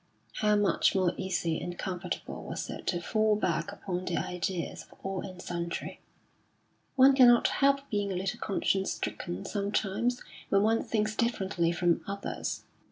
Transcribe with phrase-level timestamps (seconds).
[0.37, 4.97] How much more easy and comfortable was it to fall back upon the ideas of
[5.03, 5.99] all and sundry?
[6.95, 12.63] One cannot help being a little conscience stricken sometimes when one thinks differently from others.